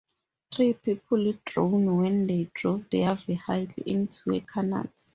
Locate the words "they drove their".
2.25-3.13